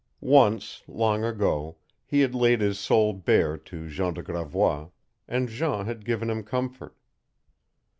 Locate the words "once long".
0.23-1.23